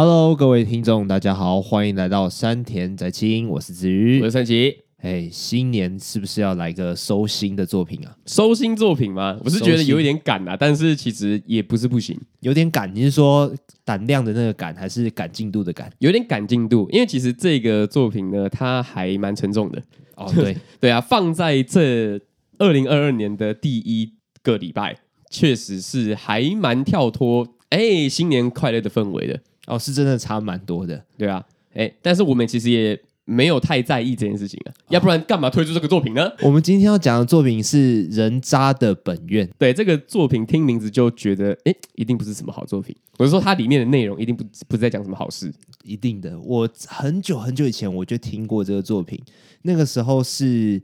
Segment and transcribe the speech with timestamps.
[0.00, 4.72] Hello，各位听众，大家好，欢迎来到山田宅青，我是子瑜，我是三奇。
[4.98, 8.16] 哎，新年是不是要来个收心的作品啊？
[8.24, 9.36] 收心作品吗？
[9.42, 12.16] 我是觉得有一点赶啊，但是其实也不是不行。
[12.42, 13.52] 有点赶，你是说
[13.84, 15.90] 胆量的那个赶，还是赶进度的赶？
[15.98, 19.82] 有点赶进度，因为其实这个作品呢，它还蛮沉重的。
[20.14, 22.20] 哦，对 对啊，放在这
[22.58, 24.12] 二零二二年的第一
[24.44, 24.96] 个礼拜，
[25.28, 29.40] 确实是还蛮跳脱哎新年快乐的氛围的。
[29.68, 36.32] 哦，是真的差蛮多的，对啊，哎，但是我们其实也没有太在意这件事情啊，要不然干嘛推出这个作品呢？
[36.40, 39.46] 我们今天要讲的作品是《人渣的本愿》。
[39.58, 42.96] 对，这个作品听名字就觉得，哎，一定不是什么好作品。
[43.18, 45.52] 我是说，它里面的内容一定不不是在讲什么好事，
[45.84, 46.40] 一定的。
[46.40, 49.22] 我很久很久以前我就听过这个作品，
[49.60, 50.82] 那个时候是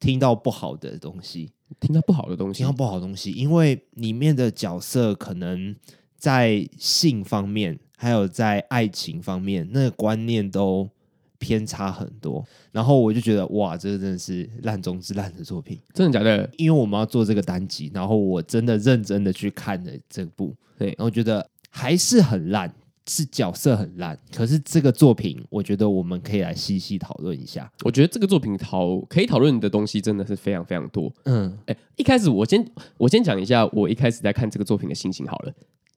[0.00, 5.76] 听到不好的东西，听到不好的东西，听到不好的东西，因为里面的角色可能
[6.18, 7.78] 在性方面。
[7.96, 10.88] 还有在爱情方面，那个观念都
[11.38, 12.44] 偏差很多。
[12.70, 16.48] 然后我就觉得，哇，这个真的是烂中之烂的作品，真的假的？
[16.58, 22.70] 因为我们要做这个单集，然后我真的认真的去看了这部，对，然后觉得还是很烂，
[23.06, 24.18] 是角色很烂。
[24.34, 27.70] 可是这个作品，我觉得我们可以来细细讨论一下。
[27.82, 31.10] 我觉得这个作品讨可以讨论的东西真的是非常非常多。
[31.24, 32.62] 嗯，哎，一开始我先
[32.98, 35.52] 我先讲一下，我一开始在看这个作品的心情好了。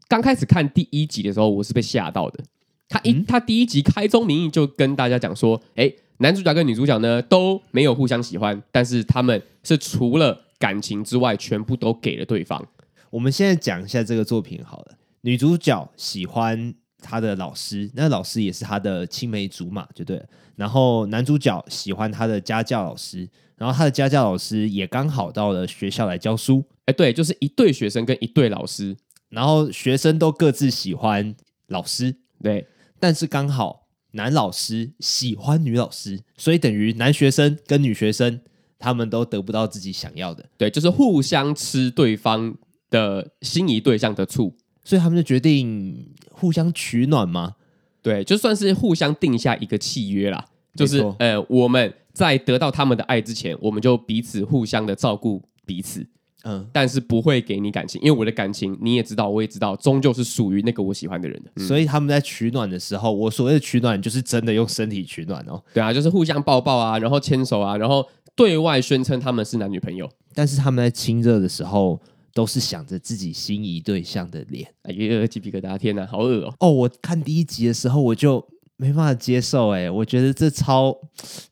[0.09, 2.43] 刚开始看第一集的时候，我是被吓到的。
[2.89, 12.67] 他一、嗯、他第一集开宗明义就跟大家讲说，哎，男主角跟女主角呢都没有互相喜欢，但是他们是除了感情之外，全部都给了对方。
[13.11, 14.97] 我们现在讲一下这个作品好了。
[15.21, 20.25] 女主角喜欢她的老师，那老师也是她的青梅竹马，就对了。
[20.55, 26.65] 然后男主角喜欢他的家教老师，然后他的家教老师也刚好到了学校来教书。
[26.85, 28.97] 哎，对，就是一对学生跟一对老师。
[29.30, 31.35] 然后学生都各自喜欢
[31.67, 32.67] 老师，对，
[32.99, 38.42] 但是刚好男老师喜欢女老师，所以等于男学生跟女学生
[38.80, 42.55] 他们都得不到自己想要的，对，就是互相吃对方
[42.89, 47.55] 的心仪对象的醋，所以他们就决定互相取暖嘛？
[48.02, 56.08] 对，就算是互相定下一个契约啦，就是呃，我们在得到他们的爱之前，我们就彼此互相的照顾彼此。
[56.44, 61.52] 嗯，但是不会给你感情，因为我的感情你也知道，我也知道，终究是属于那个我喜欢的人的。
[61.55, 65.61] 嗯、所以他们在取暖的时候，我所谓的取暖就是真的用身体取暖哦。
[65.73, 70.10] 对啊，就是互相抱抱啊，然后牵手啊，然后对外宣称他们是男女朋友。
[70.33, 71.99] 但是他们在亲热的时候，
[72.33, 74.66] 都是想着自己心仪对象的脸。
[74.83, 76.55] 哎呀，鸡皮疙瘩，天哪，好恶哦！
[76.61, 78.48] 哦，我看第一集的时候，我就
[78.78, 80.95] 没办法接受，哎，我觉得这超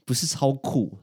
[0.06, 0.98] 不是超酷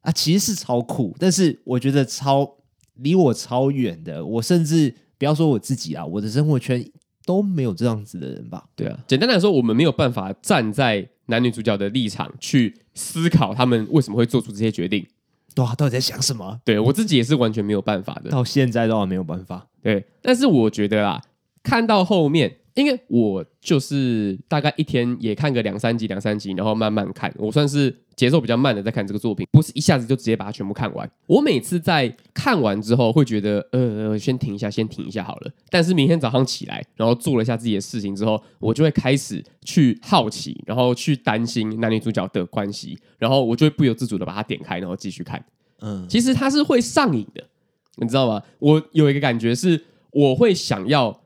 [0.00, 2.55] 啊，其实是超酷，但是我觉得超。
[2.96, 6.84] 离我超远的，我甚至不要说我自己啊，我的生活圈
[7.24, 8.64] 都没有这样子的人吧？
[8.74, 15.06] 对啊，简单来说，我们没有办法站在男女主角的立场去思考他们为什么会做出这些决定。
[15.56, 16.60] 哇，到底在想什么？
[16.64, 19.66] 对，我自己也是完全没有办法的，到现在都还没有办法。
[19.82, 21.22] 对，但是我觉得啊，
[21.62, 22.58] 看到后面。
[22.76, 27.34] 因为我就是大概一天也看个两三集，两三集，然后慢慢看。
[27.38, 31.10] 我算是节奏比较慢的在看这个作品，不是一下子就直接把它全部看完。
[31.26, 35.50] 我每次在看完之后会觉得，呃，先停一下，先停一下好了。
[35.70, 45.42] 但是明天早上起来，然后做了一下自己的事情之后，我就会开始去好奇，然后去担心男女主角的关系，然后我就会不由自主的把它点开，然后继续看。
[45.80, 47.42] 嗯，其实它是会上瘾的，
[47.96, 48.42] 你知道吗？
[48.58, 51.22] 我有一个感觉是，我会想要。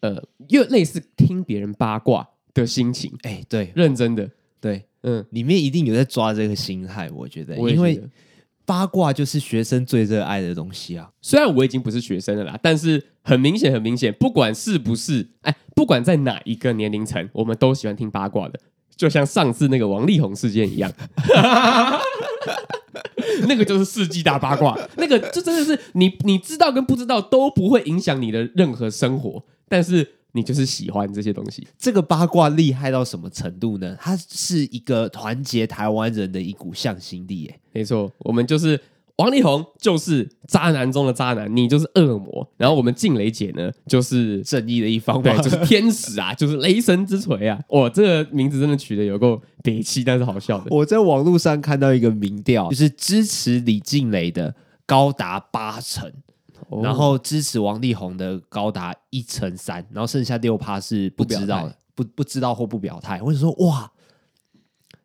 [0.00, 4.28] 呃，又类似听别人八卦的心情，哎、欸，对，认真的，
[4.60, 8.02] 对，嗯，里面一定有在抓这个心态，我觉得，我觉得因为
[8.64, 11.10] 八卦就是学生最热爱的东西啊。
[11.20, 18.58] 虽然我已经不是学生了啦，但是很明显，很明显，不管是不是，哎，不管在哪一个年龄层，我们都喜欢听八卦的，
[18.96, 20.92] 就像上次那个王力宏事件一样，
[23.48, 29.42] 那个就是世纪大八卦，那个就真的是你你知道跟不知道都不会影响你的任何生活。
[29.70, 33.96] 但是你就是喜欢这些东西，这个八卦厉害到什么程度呢？
[34.00, 37.60] 它是一个团结台湾人的一股向心力，耶。
[37.72, 38.78] 没错，我们就是
[39.16, 42.48] 王力宏，就是渣男中的渣男，你就是恶魔。
[42.56, 47.60] 然后我们静蕾姐呢，就是正义的一方，对，就是天使啊， 就是雷神之锤啊。
[47.68, 50.66] 哇，这个名字真的取得有够憋气，但是好笑的。
[50.70, 54.54] 我在网络上看到一个民调，就是支持李静蕾的
[54.86, 56.12] 高达八成。
[56.82, 63.20] 然后支持王力宏的高达一成三，然后剩下六趴是不知道的，不不知道或不表态。
[63.22, 63.90] 我就说，哇，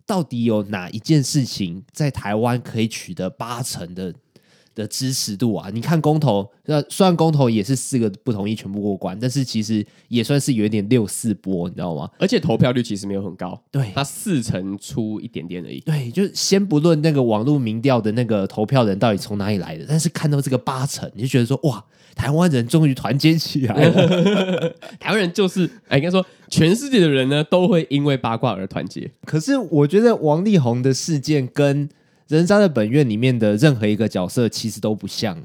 [0.05, 4.13] 到底有哪一件事情在台湾可以取得八成的
[4.75, 5.69] 的支持度啊。
[5.73, 12.07] 你看公投，那虽然公投也是四个不同意全部过关，但是其实也算是有一点六四波，你知道吗？
[12.19, 15.79] 而且投票率其实没有很高，对，它四成出一点点而已。
[15.79, 21.83] 对，就先不论那个网络民调的那个投票人到底从哪里来的，但是看到这个八成，你就觉得说哇，
[22.13, 24.75] 台湾人终于团结起来了。
[24.99, 29.09] 台湾人就是，哎，应该说全世界的人呢都会因为八卦而团结。
[29.25, 31.87] 可是我觉得王力宏的事件跟
[32.27, 35.37] 人渣的本愿里面的任何一个角色其实都不像。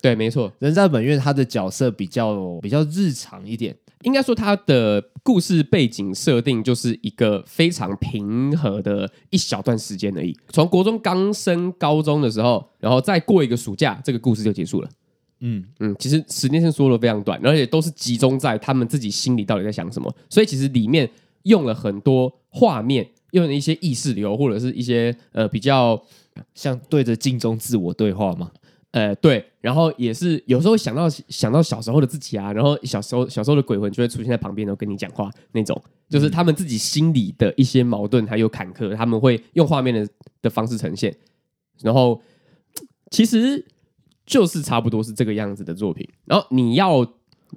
[0.00, 10.36] 对，没错，人渣本愿他的角色比较比较日常一点，应该说他的故事背景设定就是一个非常平和的一小段时间而已。
[10.50, 14.88] 从国中刚升高中的时候，然后再过一个暑假，这个故事就结束了。
[15.40, 21.10] 嗯嗯，其实时间线说的非常短，而且都是集中在他们自己心里到底在想什么，所以其实里面
[21.42, 26.00] 用了很多画面，用了一些意识流，或者是一些呃比较
[26.54, 28.50] 像对着镜中自我对话嘛。
[28.92, 40.08] 呃，对，然后也是有时候想到想到小时候的自己啊，然后小时候小时候的鬼魂就会出现在旁边，然后跟你讲话那种，就是他们自己心里的一些矛盾还有坎坷，他们会用画面的
[40.42, 41.14] 的方式呈现，
[41.82, 42.20] 然后
[43.10, 43.64] 其实。
[44.28, 47.06] 就是差不多是这个样子的作品，然后你要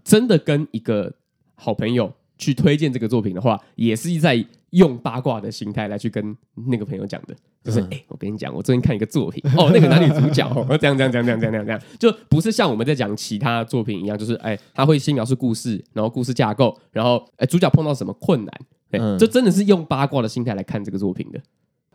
[0.04, 1.12] 真的跟一个
[1.56, 6.36] 好朋友去推荐这个作品的话，也是在用八卦的心态来去跟
[6.68, 18.54] 那个朋友讲的，就是哎、嗯欸，我跟你讲，我最近看一个作品，哦，那个男女主角，哦， 这样这样这样这样这样这样，就不是像我们在讲其他作品一样，就是哎，他会先描述故事，然后故事架构，然后哎，主角碰到什么困难，
[18.90, 21.40] 对，就真的是用八卦的心态来看这个作品的。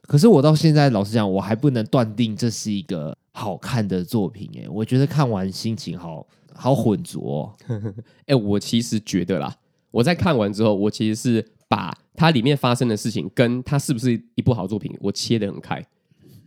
[0.07, 4.51] 可是我到现在，老实讲，我还不能断定这是一个好看的作品。
[4.59, 7.55] 哎，我觉得看完心情好好浑浊哦。
[8.27, 9.57] 哎，我其实觉得啦，
[9.95, 15.81] 我在看完之后，我其实是把它里面发生的事情跟它是不是一部好作品，我切得很开。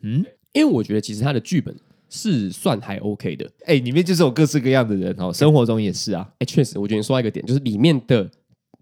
[0.02, 1.74] 嗯，因为我觉得其实它的剧本
[2.10, 3.50] 是算还 OK 的。
[3.66, 6.30] 哎，里面就是有各式各样的人哦，生活中也是啊。
[6.40, 8.30] 哎，确实，我觉得你说到一个点，就是里面的。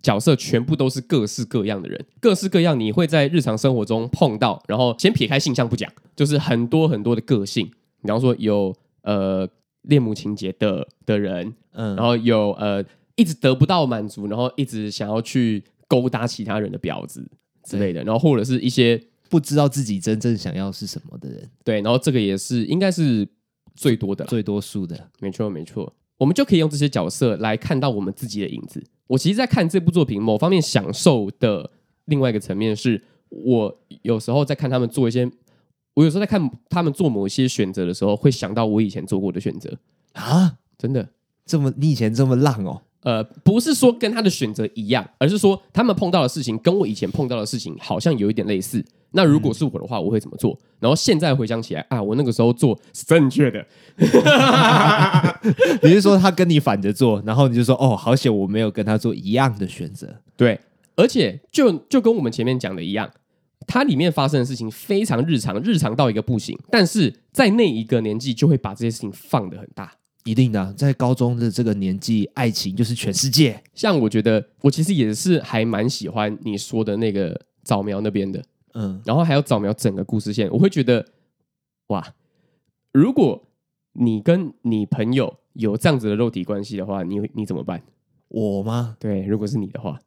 [0.02, 4.62] 角色全部都是各式各样的人，各式各样你会在日常生活中碰到。
[4.68, 7.66] 然后先撇开性向不讲，就是很多很多的个性。
[8.04, 8.72] 比方说有
[9.02, 9.50] 呃
[9.82, 12.86] 恋母情结的的人，嗯，然后有呃
[13.16, 17.26] 一直得不到满足，然后一直想要去勾搭其他人的婊子
[17.64, 21.50] 之类的，然后或者是一些不知道自己真正想要是什么的人。
[21.64, 23.28] 对，然后这个也是应该是
[23.76, 25.94] 最多的，最多数的，没错没错。
[26.18, 28.82] 我们就可以用这些角色来看到我们自己的影子。
[29.08, 31.70] 我其实，在看这部作品，某方面享受的
[32.06, 35.30] 另外一个层面是，我有时候在看他们做一些，
[35.94, 39.78] 我有时候在看他们做某一些选择的时候，会想到我以前做过的选择
[40.14, 41.08] 啊，真的
[41.46, 42.82] 这么你以前这么浪哦？
[43.06, 48.84] 呃，不是说跟他的选择一样，而是说他们碰到的事情跟我以前碰到的事情好像有一点类似。
[49.12, 50.58] 那如果是我的话，我会怎么做？
[50.80, 53.64] 然后现在回想起来啊，我那个时候做是正确的。
[55.84, 60.14] 你是说他跟你反着做，然后你就说哦，好险我没有跟他做一样的选择。
[60.36, 60.60] 对，
[60.96, 63.10] 而且就就跟我们前面讲的一样，
[63.68, 66.58] 它里面发生的事情非常日常，日常到一个不行。
[66.72, 69.94] 但是在那一个年纪，就会把这些事情放得很大。
[70.26, 73.62] 一定的，在高中的这个年纪，爱情就是全世界。
[73.74, 78.44] 像我觉得，我其实也是还蛮喜欢你说的那个早苗那边的。
[78.74, 81.06] 嗯，然后还有早苗整个故事线，我会觉得，
[81.88, 82.14] 哇，
[82.92, 83.48] 如果
[83.94, 87.84] 你跟你朋友有这样子的肉体关系的话，你你怎么办？
[88.28, 88.98] 我吗？
[89.00, 90.02] 对，如果是你的话，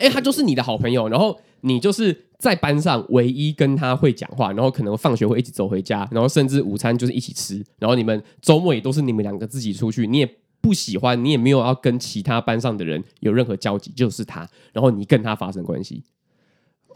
[0.00, 16.02] 哎，他就是你的好朋友，然后你就是在班上唯一跟他会讲话，然后可能放学会一起走回家，然后甚至午餐就是一起吃，然后你们周末也都是你们两个自己出去，你也不喜欢，你也没有要跟其他班上的人有任何交集，就是他，然后你跟他发生关系。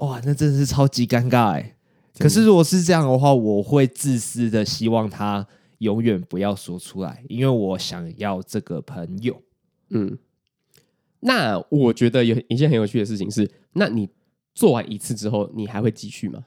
[0.01, 1.77] 哇，那真的是超级尴尬哎！
[2.19, 5.47] 可是如果是这样的话，我会自私的希望他
[5.79, 9.41] 永远不要说出来，因为我想要这个朋友。
[9.91, 10.19] 嗯，
[11.25, 14.09] 那我觉得有一件很有趣的事情是，那你
[14.55, 16.47] 做完一次之后，你还会继续吗？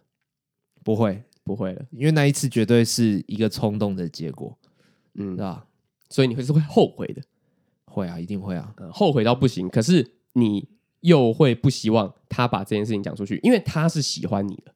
[0.83, 4.57] 不会，不会了，因为那一次绝对是一个冲动的结果。
[5.15, 5.67] 嗯，是吧？
[6.09, 7.21] 所以你会是会后悔的。
[7.85, 9.69] 会啊，一定会啊，呃，后悔到不行。
[9.69, 10.69] 可是你。
[11.01, 14.73] 又会不希望他把这件事情讲出去，因为他是喜欢你的，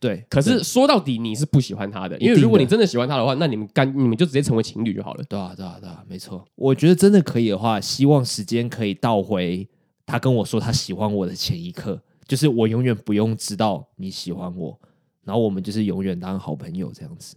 [0.00, 0.24] 对。
[0.28, 5.24] 可是说到底，你是不喜欢他的，因为如果你真的喜欢他的话，那你们干你们就直接成为情侣就好了。
[5.28, 6.44] 对啊，对啊，对啊，没错。
[6.54, 9.68] 我觉得真的可以的话，希望时间可以倒回
[10.04, 14.78] 他跟我说他喜欢我的前一刻，就是我永远不用知道你喜欢我，
[15.24, 17.34] 然后我们就是永远当好朋友这样子。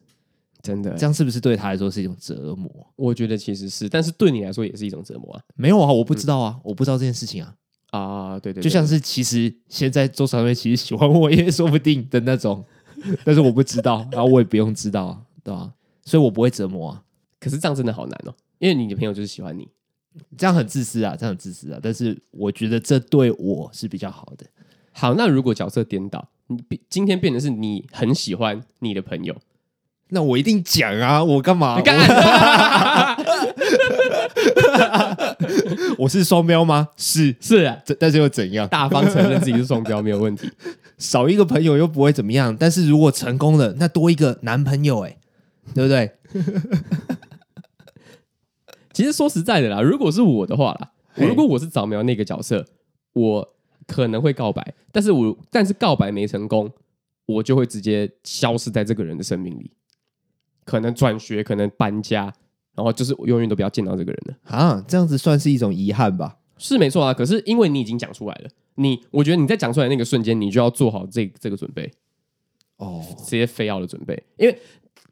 [0.61, 2.69] 真的，这样是不是对他来说是一种折磨？
[2.97, 5.41] 我觉得其实是，但是对你来说也是一种折磨啊。
[5.55, 7.55] 没有啊，我不知道啊，嗯、我不知道这件事情啊。
[7.91, 12.63] 啊，对对，对，就像是其实现在周传威其实喜欢我也说不定的那种，
[13.23, 15.71] 但是我不知道，然后我也不用知道，对吧？
[16.05, 17.03] 所以我不会折磨啊。
[17.39, 19.67] 可是这样真的好难哦，因为你的朋友就是喜欢你，
[20.37, 21.79] 这样很自私啊，这样很自私啊。
[21.81, 24.45] 但是我觉得这对我是比较好的。
[24.91, 29.33] 好，那如果角色颠倒，你今天变成是你很喜欢你的朋友，
[30.09, 31.79] 那我一定讲啊，我干嘛？
[31.81, 31.97] 干
[35.99, 36.89] 我是双标吗？
[36.97, 38.67] 是是啊，但是又怎样？
[38.67, 40.49] 大方承认自己是双标没有问题，
[40.97, 42.55] 少一个朋友又不会怎么样。
[42.57, 45.17] 但是如果成功了，那多一个男朋友，哎，
[45.73, 46.11] 对不对？
[48.93, 52.65] 其实说实在的啦，如果是我的话啦，如果我是早苗那个角色，
[53.13, 53.55] 我。
[53.87, 56.71] 可能会告白，但是我但是告白没成功，
[57.25, 59.71] 我就会直接消失在这个人的生命里，
[60.63, 62.31] 可能转学，可能搬家，
[62.79, 64.81] 然后就是永远都不要见到这个人了啊！
[64.87, 66.37] 这样子算是一种遗憾吧？
[66.57, 67.13] 是没错啊。
[67.13, 71.91] 可是因为你已经讲出来了，你我觉得你在讲出来那个瞬间，你就要做好这这个准备
[72.77, 74.57] 哦，这些非要的准备，因为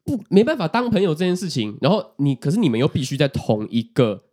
[0.05, 4.23] 不没办法当朋友这件事情，然后你可是你们又必须在同一个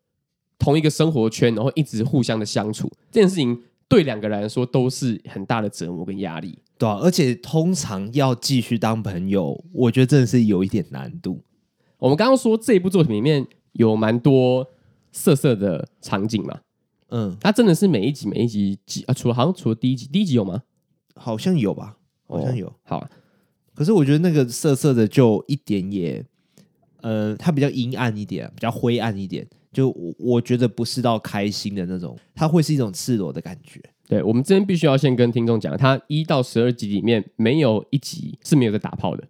[0.59, 3.61] 同一个生活圈，然后一直互相的相处这件事情。
[3.87, 11.45] 对两个人来说都是很大的折磨跟压力，对啊，而且通常要继续当朋友，我觉得真的是有一点难度。
[11.99, 14.67] 我们刚刚说这一部作品里面有蛮多
[15.13, 16.61] 色色的场景嘛，
[17.09, 20.63] 嗯，它真的是每一集每一集啊，除了好像除了第一集，第一集有吗？
[21.15, 21.97] 好像有吧，
[22.27, 22.67] 好像有。
[22.67, 23.11] 哦、好、啊，
[23.75, 26.25] 可是我觉得那个色色的就一点也，
[27.01, 29.47] 呃，它比较阴暗一点，比较灰暗一点。
[29.73, 33.81] 就我我觉得不是到开心的那种，它会是一种赤裸的感觉。
[34.07, 39.25] 对，我们这边必须要先跟听众讲，它一到十二集里面没有一集是没有在打炮的，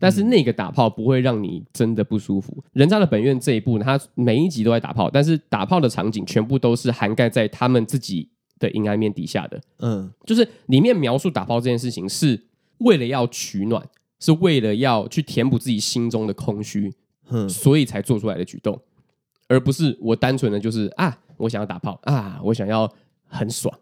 [0.00, 2.52] 但是那个打炮不会让你真的不舒服。
[2.56, 8.28] 嗯、人渣的本愿这一部，它每一集都在打炮，但是打炮的场景全部都是涵盖在他们自己
[8.58, 9.60] 的阴暗面底下的。
[9.78, 12.42] 嗯，就是里面描述打炮这件事情是
[12.78, 13.86] 为了要取暖，
[14.18, 16.92] 是为了要去填补自己心中的空虚，
[17.28, 18.80] 嗯，所以才做出来的举动。
[19.48, 22.90] 而不是我单纯的就是啊，我想要打炮啊，我想要
[23.26, 23.76] 很爽，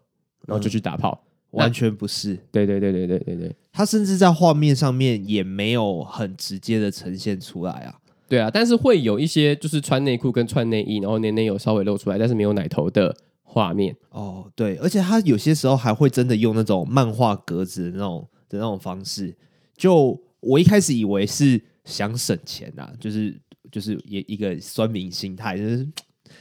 [0.47, 2.37] 然后就去打炮，嗯、完全不是。
[2.51, 7.95] 对对对对对对对，他甚至在画面上面也没有很直接的呈现出来啊。
[8.27, 13.95] 对啊，但是会有一些就是穿内裤跟穿内衣，然后内内有稍微露出来，但是没有奶头的画面。
[14.11, 19.35] 哦，对，而且他有些时候还会真的用那种漫画格子的那种的那种方式。
[19.75, 23.39] 就我一开始以为是想省钱啊，就是。
[23.71, 25.87] 就是一一个酸民心态，就是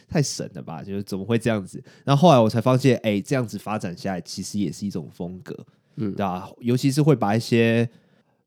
[0.08, 0.82] 太神了吧？
[0.82, 1.82] 就是怎么会这样子？
[2.04, 5.54] 然后后来我才发现，哎、欸，这样子发展下来，其实也是一种风格，
[5.96, 6.50] 嗯，对吧？
[6.60, 7.88] 尤其是会把一些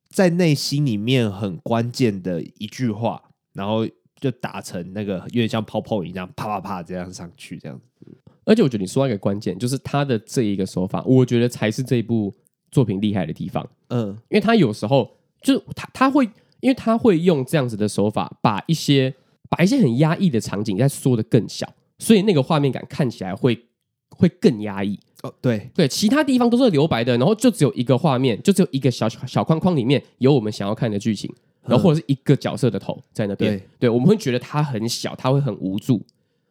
[0.09, 3.21] 在内心里面很关键的一句话，
[3.53, 3.87] 然后
[4.19, 8.05] 就打成那个有点像泡泡一样，啪啪啪这样上去，这样子。
[8.45, 12.33] 而且我觉得你说到一个关键，就是他的这一个手法，我觉得才是这一部
[12.71, 13.67] 作品厉害的地方。
[13.89, 16.29] 嗯，因为他有时候就他他会。
[16.61, 19.11] 因为他会用这样子的手法，把一些
[19.51, 23.65] 把一些很压抑的场景再缩得更小，所以那个画面感看起来会
[24.09, 24.97] 会更压抑。
[25.23, 31.29] 哦，对对，其他地方都是留白的，然后就只有一个画面，就只有一个小小框框里面有我们想要看的剧情，
[31.63, 33.57] 然后或者是一个角色的头在那边。
[33.57, 36.01] 对，对，我们会觉得它很小，它会很无助，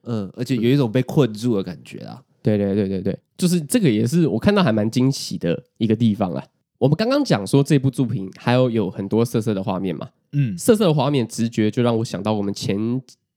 [0.04, 2.22] 嗯，而且有一种被困住的感觉啊。
[2.42, 6.44] 对对对对对，就是这个也是我看到还蛮惊喜的一个地方啊。
[6.80, 12.78] 我们刚刚讲说这部作品还有有很多色色的画面嘛，嗯，色色的画面直觉就让我想到我们前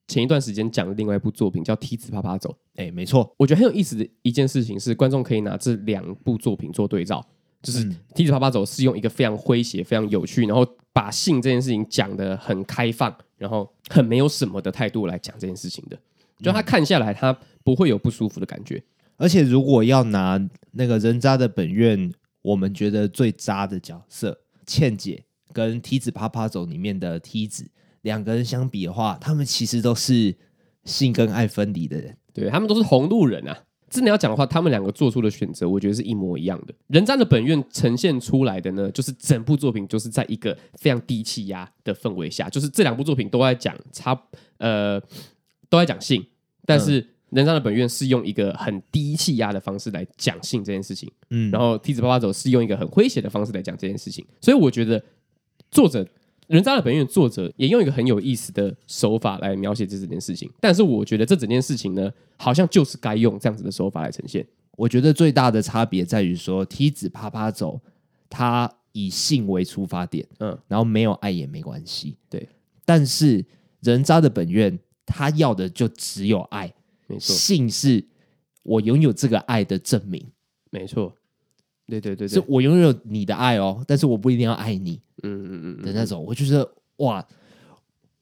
[0.08, 2.50] 前一段时间讲的另外一部作品叫《梯子啪啪走》。
[2.76, 7.22] 哎，没错，我觉得很有意思的一件事情是，观众可以拿这两部作品做对照，
[7.62, 7.84] 就是
[8.16, 16.00] 《梯子啪啪走》是用一个非常诙谐、非常有趣，然后把性这件事情讲得很开放，然后很没有什么的态度来讲这件事情的，
[16.42, 18.82] 就他看下来他不会有不舒服的感觉。
[19.18, 22.10] 而且如果要拿那个人渣的本愿。
[22.44, 27.68] 我们觉得最渣的角色倩姐跟梯子啪啪走里面的梯子
[28.02, 30.36] 两个人相比的话，他们其实都是
[30.86, 33.64] 性跟爱分离的人，对，他们都是红路人啊。
[33.90, 36.74] 真的要讲的话，他们两个做出的选择，我觉得是一模一样的。
[36.88, 44.20] 人渣的本愿呈现出来的呢，就是整部作品就是在一个非常低气压的氛围下，就是这两部作品都在讲差
[44.58, 45.00] 呃
[45.70, 46.26] 都在讲性，
[46.66, 47.13] 但是。
[47.34, 55.04] 嗯人渣的本愿是用一个很低气压的方式来讲性这件事情，嗯，然后梯子啪啪走是用一个很诙谐的方式来讲这件事情，所以我觉得
[55.72, 56.08] 作者
[56.48, 64.46] 人渣的本愿作者也用一个很有意思的手法来描写这整件事情，但是我觉得这整件事情呢，好像就是该用这样子的手法来呈现。
[64.78, 67.82] 我觉得最大的差别在于说，梯子啪啪走，
[68.30, 72.48] 他以性为出发点，嗯，然后没有爱也没关系，对，
[72.86, 73.44] 但是
[73.82, 76.72] 人渣的本愿，他要的就只有爱。
[77.14, 78.06] 没错，性是
[78.64, 80.26] 我拥有这个爱的证明。
[80.70, 81.16] 没错，
[81.88, 85.02] 对对对对，是我拥有你的爱哦，但是我不一定要爱你。
[85.26, 87.26] 嗯嗯嗯的那种，我就觉得哇，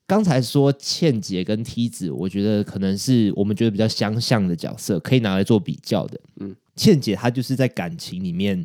[0.06, 6.20] 刚才说倩姐跟梯子，我觉得可能是我们觉得比较相像的角色，可以拿来做比较的。
[6.36, 8.64] 嗯，倩姐她就是在感情里面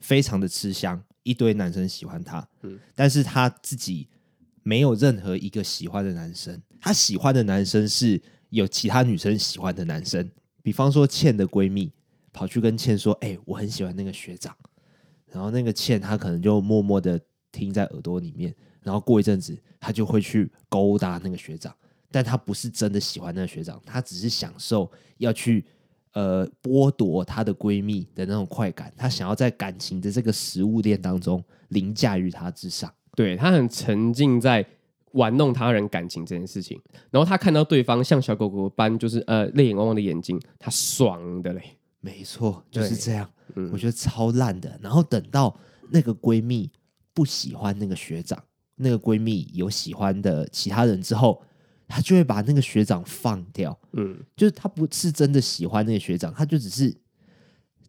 [0.00, 4.08] 非常的吃香，一堆男生喜欢她，嗯，但是她自己
[4.62, 10.30] 没有任何一个喜欢的男生，她喜欢的男生是有其他女生喜欢的男生，
[10.62, 11.90] 比方说倩的闺蜜
[12.32, 14.54] 跑去跟倩说：“哎、我很喜欢那个学长。”
[15.32, 17.18] 然后那个倩她可能就默默的
[17.50, 18.54] 听在耳朵里面。
[18.82, 21.74] 然后过一阵子，他就会去勾搭那个学长，
[22.10, 25.62] 但他不是真的喜欢那个学长，他只是享受要去
[26.14, 32.90] 呃剥夺她的闺蜜的那种快感，他想要在感情的这个食物链当中凌驾于她之上。
[33.14, 34.66] 对，他很沉浸在
[35.12, 41.62] 玩弄他人感情这件事情，然后他看到对方像小狗狗般就是呃泪眼汪汪的眼睛，他爽的嘞。
[42.00, 43.28] 没错，就是这样。
[43.56, 44.78] 嗯，我觉得超烂的。
[44.82, 45.54] 然后等到
[45.90, 46.70] 那个闺蜜
[47.12, 48.42] 不喜欢那个学长。
[48.82, 51.42] 那个闺蜜有喜欢的其他人之后，
[51.86, 53.78] 她就会把那个学长放掉。
[53.92, 56.96] 嗯，就是她不是真的喜欢那个学长，她就只是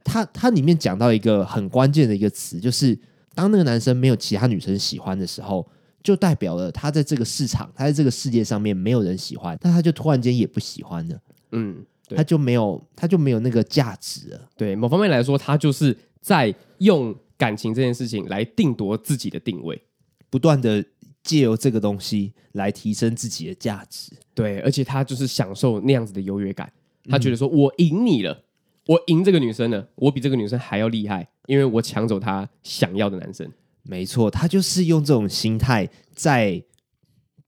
[0.04, 3.00] 她她里面讲到一个很关键的一个词，就是
[3.34, 5.66] 当那个男生没有其他女生喜欢的时候，
[6.04, 11.22] 就代表了他在这个市场，他在这个世界上面没有人喜欢，但他就突然间也不喜欢了。
[11.52, 14.50] 嗯，他就没有他就没有那个价值了。
[14.56, 19.82] 对，某方面来说，他就是在用感情这件事情来定夺自己的定位。
[20.30, 20.84] 不断的
[21.22, 26.72] 借由这个东西来提升自己的价值，对，而且他就是享受那样子的优越感，
[27.10, 28.42] 他觉得说我赢你了，
[28.88, 33.46] 我赢这个女生了，我比这个女生还要厉害，因为我抢走她想要的男生。
[33.84, 36.64] 没错，他就是用这种心态在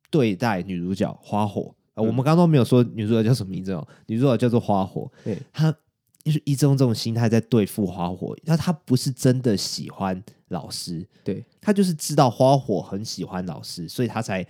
[0.09, 1.73] 对待女主角花火。
[1.93, 5.11] 呃，我们刚刚都没有说女主角叫什么名字哦，女主角叫做花火。
[5.23, 5.75] 对，他。
[6.23, 14.47] 就是一种这种心态在对付花火，那他不是真的喜欢老师，对，他就是知道花火很喜欢老师，所以他才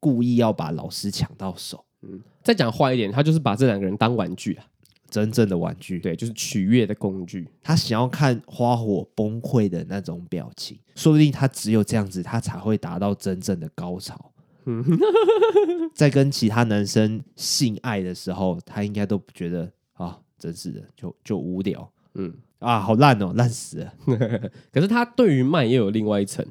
[0.00, 1.84] 故意要把老师抢到手。
[2.00, 4.66] 嗯，再讲坏一点，他就是把这两个人当玩具啊，
[5.12, 7.46] 真正的玩具，对，就是取悦的工具。
[7.62, 14.32] 他想要看花火崩溃的那种表情，说不定他只有这样子，他才会达到真正的高潮。
[15.94, 20.18] 在跟其他男生性爱的时候，他应该都觉得啊。
[20.38, 23.94] 真是的，就就无聊，嗯啊，好烂哦，烂死了。
[24.72, 26.44] 可是他对于慢也有另外一层，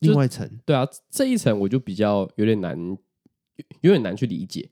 [0.00, 2.78] 另外一层，对啊，这一层我就比较有点难，
[3.82, 4.70] 有点难去理解。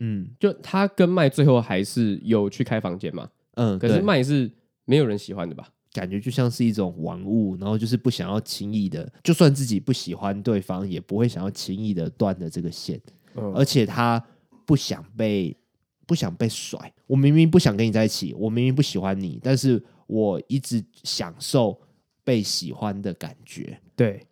[0.00, 3.30] 嗯，就他跟麦最后还是有去开房间嘛？
[3.54, 4.50] 嗯，可是麦是
[4.84, 5.68] 没有人喜欢的吧？
[5.92, 13.00] 感觉就像是一种玩物，然后就是不想要轻易的，就算自己不喜欢对方，也不会想要轻易的断了这个线。
[13.36, 14.22] 嗯，而且他
[14.66, 15.56] 不想被。
[16.06, 21.80] 不想被甩，我明明不想跟你在一起，我明明不喜欢你，但是我一直享受
[22.24, 23.80] 被喜欢的感觉。
[23.94, 24.26] 对，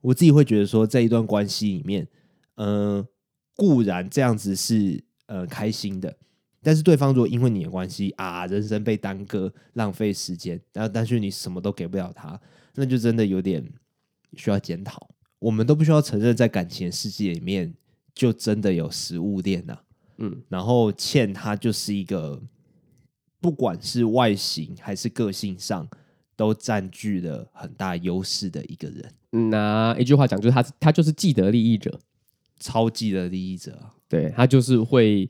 [0.00, 2.08] 我自己会觉得说，在一段关系里面，
[2.54, 3.06] 嗯、呃，
[3.54, 6.14] 固然这样子是呃开心的，
[6.62, 12.38] 但是对方如果因为你的关系啊，人生被耽搁，浪费时间，然后但是你什么都给不了他，
[12.74, 13.66] 那就真的有点
[14.36, 15.08] 需要检讨。
[15.38, 17.72] 我们都不需要承认，在感情的世界里面，
[18.12, 19.82] 就真的有食物链呐、啊。
[20.18, 22.42] 嗯，然后欠他就是一个，
[23.40, 25.88] 不管是外形还是个性上，
[26.34, 29.12] 都占据了很大优势的一个人。
[29.30, 32.00] 嗯，那一句话讲，就是他他就是既得利益者，
[32.58, 33.78] 超级的利益者。
[34.08, 35.28] 对，他就是会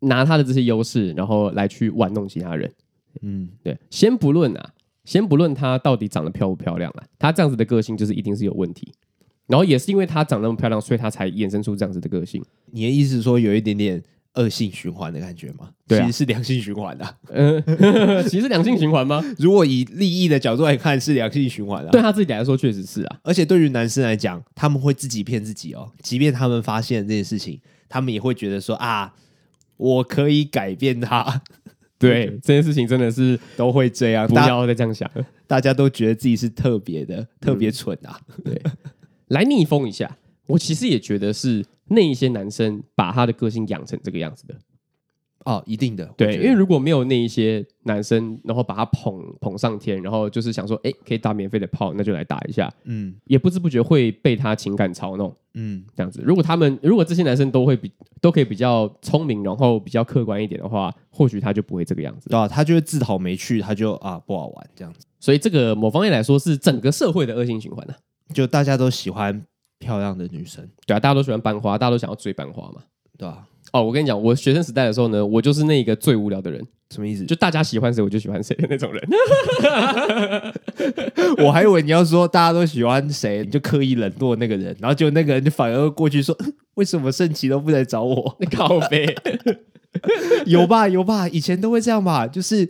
[0.00, 2.72] 拿他的这些优势，然后来去玩弄其他人。
[3.20, 3.76] 嗯，对。
[3.90, 4.72] 先不论啊，
[5.04, 8.92] 先不论他到底长得漂不漂亮啊，他这样子的个性就是一定是有问题。
[9.48, 12.42] 然后也是因为他长那么漂亮，所以他才衍生出这样子的个性。
[12.70, 14.02] 你的意思是说有一点点
[14.34, 15.70] 恶性循环的感觉吗？
[15.86, 17.16] 对啊，其实是良性循环的。
[17.28, 17.62] 嗯，
[18.24, 19.22] 其实是良性循环吗？
[19.38, 21.90] 如果以利益的角度来看，是良性循环的。
[21.90, 23.18] 对他自己来说，确实是啊。
[23.22, 25.90] 而且对于男生来讲，他们会自己骗自己哦。
[26.02, 29.14] 即便他们发现这件事情，他们也会觉得说啊，
[29.76, 31.42] 我可以改变他。
[31.98, 34.26] 对，这件事情真的是都会这样。
[34.26, 38.18] 不要再这样想了，大家都觉得自己是特别的，特别蠢啊。
[38.44, 38.60] 对。
[39.28, 40.16] 来逆风一下，
[40.46, 44.54] 我其实也觉得是那一些男生把他的个性养成这个样子的。
[45.44, 56.22] 哦，一定的，对，因为如果没有那一些男生，然后把他捧捧上天，然后就是想说，哎，可以打免费的炮，那就来打一下，嗯，也不知不觉会被他情感操弄，嗯，这样子。
[56.24, 65.04] 如果他们，如果这些男生都会比都可以比较聪明，然后比较客观一点的话，或许他就不会这个样子，对啊，他就会自讨没趣，他就啊不好玩这样子。
[65.18, 67.96] 所以这个某方面来说，是整个社会的恶性循环啊。
[68.32, 69.44] 就大家都喜欢
[69.82, 72.82] 漂亮的女生，对啊，大家都喜欢班花，大家都想要追班花嘛，
[73.18, 73.44] 对啊。
[73.72, 76.62] 哦，我跟你讲，我学生时代的时候呢，我就是那个最无聊的人。
[76.90, 77.24] 什么意思？
[77.24, 79.02] 就大家喜欢谁，我就喜欢谁的那种人。
[81.42, 86.36] 我还以为你要说大家都喜欢谁，你就刻意冷落那个人，然后就那个人就反而过去说
[86.74, 89.06] ：“为什么圣奇都不来找我？”你 靠呗，
[90.44, 92.26] 有吧有吧，以前都会这样吧？
[92.26, 92.68] 就是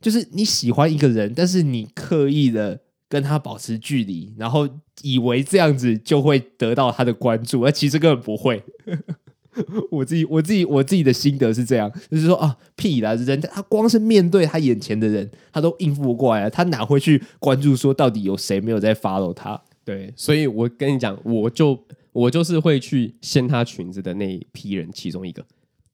[0.00, 4.68] 就是你喜欢一个人，但是你刻意的跟他保持距离，然后
[5.02, 8.62] 以为这样子就会得到他的关注，而其实根本不会。
[9.90, 19.60] 我自己，我自己，我自己的心得是这样，就是说啊，屁啦，人他光是面对他眼前的人，他都应付不过来，他哪会去关注说到底有谁没有在 follow 他？
[19.84, 25.44] 对，所以我跟你讲，我就我就是会去掀他裙子的那一批人其中一个，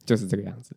[0.05, 0.77] 就是这个样子。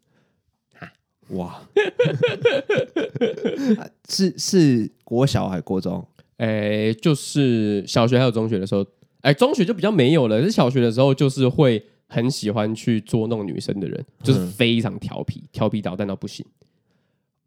[1.32, 1.62] 哇，
[4.08, 6.08] 是是国小还是国中？
[6.38, 8.86] 哎，就是小学还有中学的时候，
[9.22, 11.84] 哎，中学就比较没有了，是小学的时候就是会。
[12.10, 16.46] 很喜欢去捉弄女生的人，就是非常调皮，嗯、调皮捣蛋到不行。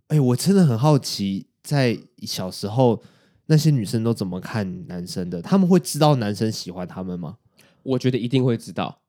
[0.09, 3.03] 哎、欸，我真的很好奇，在小时候
[3.47, 5.41] 那些女生都怎么看男生的？
[5.41, 7.39] 他们会知道男生喜欢他们吗？
[7.83, 9.01] 我觉得一定会知道，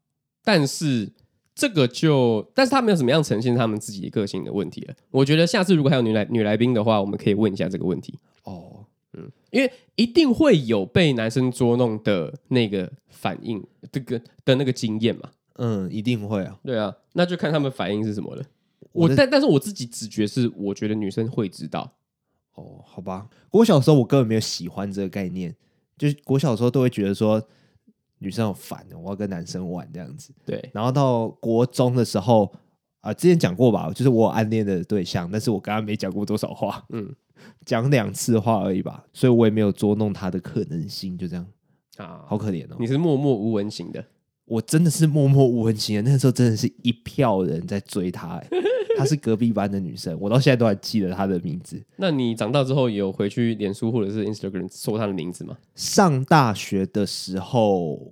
[0.42, 1.12] 但是
[1.54, 4.94] 这个就，但是他们有怎么样呈现他们自己个性的问题了。
[5.10, 8.18] 我觉得下次如果还有女来女来宾的话，我们可以问一下这个问题。
[8.46, 8.86] 哦，嗯，
[9.52, 15.30] 因为一定会有被男生捉弄的那个反应，这个的那个经验嘛。
[15.56, 16.58] 嗯，一定会啊。
[16.64, 18.44] 对啊，那就看他们反应是什么了。
[18.94, 21.92] 我，我但但是我自己直觉是，我觉得女生会知道。
[22.56, 23.30] 哦，好吧。
[23.52, 25.56] 我小的时候我根本没有喜欢这个概念，
[25.98, 27.42] 就是我小的时候都会觉得说
[28.20, 30.34] 女生好烦，我要跟男生玩这样子。
[30.46, 30.70] 对。
[30.74, 32.52] 然后到国中的时候
[33.02, 37.14] 啊、呃，之前讲过吧，就是我暗恋的对象，但是我刚刚没讲过多少话，嗯，
[37.66, 41.46] 讲两次话而已吧，所以我也没有捉弄他的可能性，就这样
[41.98, 42.78] 啊，好可怜哦。
[42.80, 44.04] 你是默默无闻型的。
[44.46, 48.48] 我真的是默默无闻型的，那个时候真的是一票人在追他，欸，
[48.98, 51.82] 她是隔壁班的女生，我到现在都还记得她的名字。
[51.96, 55.58] 那你长大之后有回去脸书或者是 Instagram 搜她的名字吗？
[55.74, 58.12] 上大学的时候，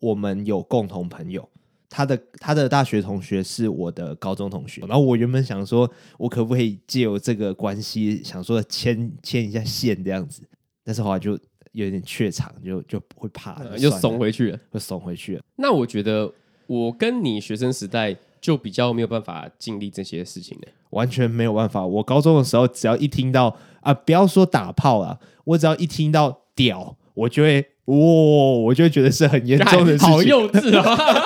[0.00, 1.48] 我们有共同朋友，
[1.92, 10.42] 她的他的大学同学是我的高中同学，然后我原本想说，我可不可以借由这个关系，想说牵牵一下线这样子，
[10.82, 11.38] 但是后来就。
[11.74, 15.42] 有点怯场，就就会怕，又怂回去了，又怂回去了。
[15.56, 16.30] 那我觉得
[16.66, 21.86] 我跟你学生时代就比较没有办法经历这些事情呢，完全没有办法。
[21.86, 31.22] 我高中的时候，只要一听到啊，不要说打炮了，我只要一听到屌，我就会哇、哦，我就会觉得是很严重的事情， 好幼稚啊！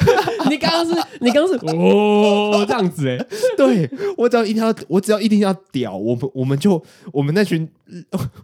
[0.50, 3.26] 你刚刚是，你刚刚是哦这样子哎，
[3.56, 7.68] 对，我只要一定要，我只要一定要屌，我们我们就我们那群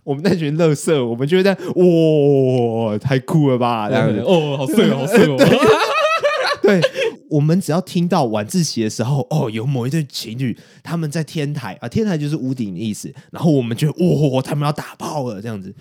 [0.05, 5.37] 我们那群乐色，我们就会在哇、哦，太酷了吧，这样子哦，好帅哦，好帅哦。
[6.63, 6.81] 对，
[7.31, 15.75] 我们只要听到晚自习的时候，哦，有某一对情侣他们在天台啊，天台就是屋顶的意思，然后我们就哇、哦，他们要打炮了，这样子。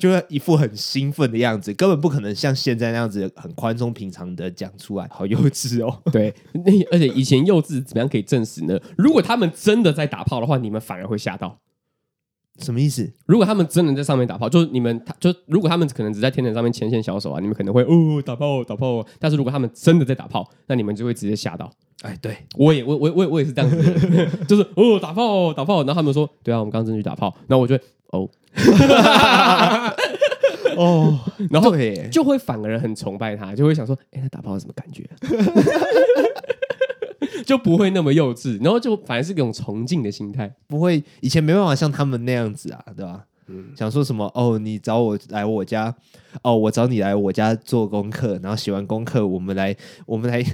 [0.00, 6.02] 就是一副很兴奋的样子，根本不可能像现在那样子很宽松平常的讲出来，好幼稚哦。
[6.10, 8.80] 对，那而且以前幼稚怎么样可以证实呢？
[8.96, 11.58] 如果他们真的在打炮的话，你们反而会吓到。
[12.58, 13.10] 什么意思？
[13.26, 19.06] 如果他们真的在上面打炮，就是你们，他就如果他们可能只在天台上面牵线小手啊，你们可能会哦打炮打炮。
[19.18, 21.72] 但是如果他们真的在打炮，那你们就会直接吓到。
[22.02, 27.78] 哎，对，我也我我我我也是这样子， 就是哦打炮打炮，然后他们说对啊，我们刚刚真的去打炮，然后我就
[28.10, 28.28] 哦。
[30.76, 31.18] 哦，
[31.50, 31.74] 然后
[32.10, 35.08] 就会反而很崇拜他，就会想说，哎，他打炮是什么感觉？
[37.44, 43.24] 就不会那么幼稚，然后就反而是一种崇敬的心态，不会以前没办法像他们那样子啊，对吧？
[43.48, 44.30] 嗯，想说什么？
[44.34, 45.94] 哦，你找我来我家，
[46.42, 49.74] 哦，我找你来我家做功课，然后写完功课，我们来
[50.06, 50.44] 我们来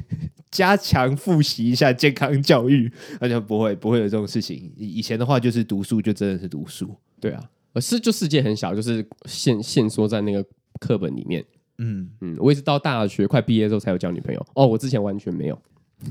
[0.51, 2.91] 加强复习一下健康教育，
[3.21, 4.73] 而且不会不会有这种事情。
[4.77, 7.51] 以前的话就是读书，就真的是读书，对啊。
[7.73, 10.43] 而是，就世界很小，就是限限缩在那个
[10.81, 11.45] 课本里面。
[11.77, 14.47] 嗯嗯，我也是到大学快毕业之后才有交女朋友。
[14.55, 15.59] 哦，我之前完全没有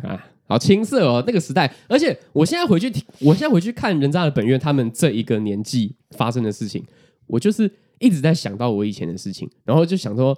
[0.03, 1.73] 啊，好青涩哦，那个时代。
[1.87, 6.85] 而且我现在回去听，我现在回去看人渣的本愿他们这一个年纪发生的事情，
[7.25, 10.37] 我就是一直在想到我以前的事情，然后就想说，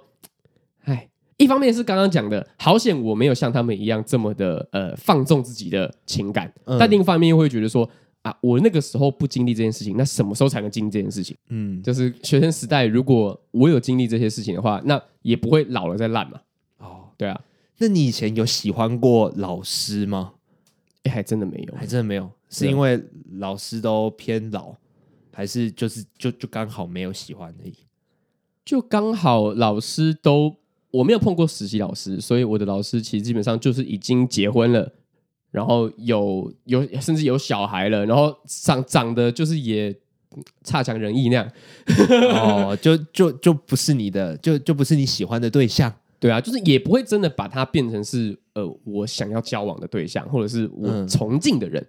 [0.84, 7.86] 哎，一方面是刚刚讲的，好险我没有像他们一样这么的呃放纵自己的情感，嗯、但另一方面又会觉得说。
[8.28, 11.36] 啊，我那个时候不经历这件事情，那什么时候才能经历这件事情？
[11.48, 16.40] 嗯，就是学生时代，如果我有经历这些事情的话，那也不会老了再烂嘛。
[16.78, 17.40] 哦，对啊，
[17.78, 20.34] 那你以前有喜欢过老师吗？
[21.04, 23.02] 哎，还真的没有，还真的没有，是因为
[23.34, 24.74] 老师都偏老，
[25.32, 27.74] 还是就是就就刚好没有喜欢而已？
[28.64, 30.56] 就刚好老师都
[30.90, 34.92] 我没有碰过实习老师，所以我的老师其实基本上就是已经结婚了，
[35.50, 39.94] 然后有有甚至有小孩了，然后长长得就是也
[40.62, 41.50] 差强人意那样。
[42.34, 45.92] 哦， 就就就不是你的，就就不是你喜欢的对象。
[46.20, 51.80] 对啊，就是也不会真的把他变成是呃我想要交往的对象，或者是我崇敬的人。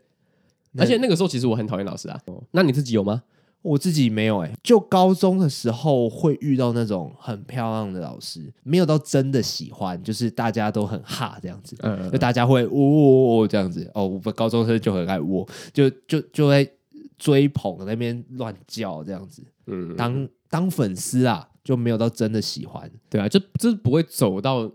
[0.73, 2.19] 嗯、而且那个时候其实我很讨厌老师啊。
[2.27, 3.23] 哦，那你自己有吗？
[3.61, 14.07] 我自己没有哎、欸，就高中的时候会遇到那种很漂亮的老师，没有到真的喜欢，就是大家都很哈这样子，嗯，嗯，嗯，就大家会喔这样子哦。
[14.07, 16.71] 我们高中生就很爱喔，就就就会
[17.17, 24.71] 追捧那边乱叫这样子，嗯，嗯，当当粉丝啊，就没有到真的喜欢，对啊，就就是不会走到。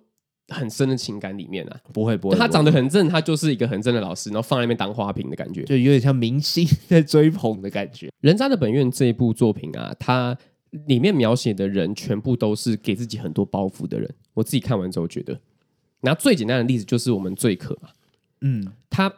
[0.48, 8.10] 很深的情感里面啊，不会不会，他长得很正，他就是一个很正的老师，然后放在那边当花瓶的感觉，就有点像明星在追捧的感觉。
[8.20, 10.36] 人渣的本愿这一部作品啊，它
[10.86, 14.14] 里面描写的人全部都是给自己很多包袱的人。
[14.34, 15.40] 我自己看完之后觉得，
[16.00, 17.88] 拿最简单的例子就是我们最可嘛，
[18.42, 19.12] 嗯，他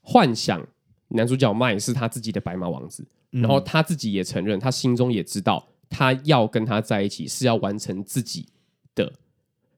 [0.00, 0.66] 幻想
[1.08, 8.48] 男主角麦是他自己的白马王子，嗯，然后他自己也承认，他心中也知道，他要跟他在一起是要完成自己
[8.96, 9.12] 的。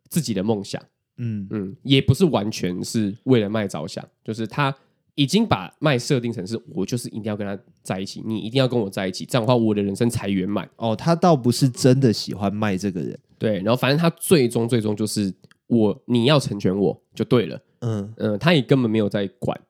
[0.09, 0.83] 自己的梦想，
[1.16, 4.75] 嗯嗯，也不是完全是为了麦着想，就是他
[5.14, 10.68] 已经把麦设定成是我就是一定要跟他在一起，你一定要跟我在一起，这样的话我的人生才圆满。
[10.77, 15.35] 哦，他倒不是真的喜欢麦这个人，对，然后反正他最终最终就是
[15.66, 19.61] 我你要成全我就对了，嗯嗯，他也根本没有在管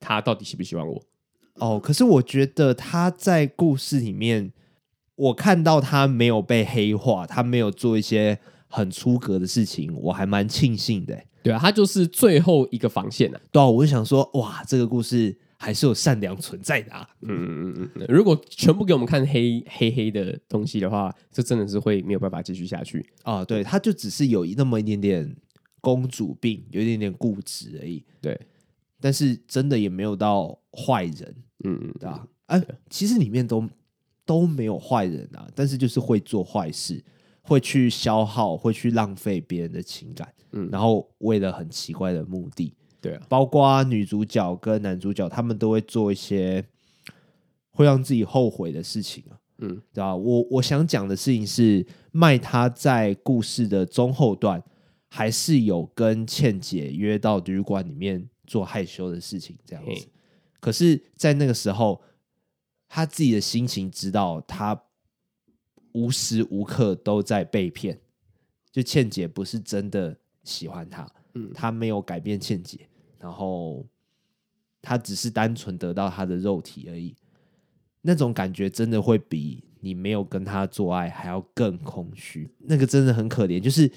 [0.00, 1.02] 他到底喜不喜欢我。
[1.56, 4.52] 哦，可是我觉得他在故事里面，
[5.16, 8.38] 我看到他没有被黑化，他没有做一些。
[8.68, 11.20] 很出格的事情，我还蛮庆幸的。
[11.42, 13.40] 对啊，他就是最后一个防线啊。
[13.50, 17.08] 对啊，我就想说，哇，这个故事还是有善良存在的啊。
[17.22, 18.06] 嗯嗯嗯嗯。
[18.08, 23.44] 如果全部给我们看黑黑黑的东西的话，这真的是会没有办法继续下去啊。
[23.44, 25.36] 对，他就只是有那么一点点
[25.80, 28.04] 公主病，有一点点固执而已。
[28.20, 28.38] 对，
[29.00, 31.34] 但是真的也没有到坏人。
[31.64, 32.26] 嗯嗯，对吧？
[32.46, 33.66] 哎，其实里面都
[34.26, 37.02] 都没有坏人啊，但是就是会做坏事。
[37.48, 46.62] 会去消耗，会去浪费别人的情感，嗯，然后为了很奇怪的目的，对啊，包括女主角跟男主角，他们都会做一些
[47.70, 50.14] 会让自己后悔的事情啊，嗯，对吧？
[50.14, 54.62] 我我想讲的事情是，麦他在故事的中后段
[55.08, 60.06] 还是有跟倩姐约到旅馆里面做害羞的事情，这样子。
[60.60, 62.02] 可是，在那个时候，
[62.86, 64.82] 他自己的心情知道他。
[65.92, 67.98] 无时无刻都在被骗，
[68.70, 73.86] 就倩姐不是真的喜欢他，嗯，他没有改变倩姐，然后
[74.80, 77.14] 他只是单纯得到他的肉体而已，
[78.02, 83.90] 那种感觉真的会比你没有跟他做爱还要更空虚，那个真的很可怜，就是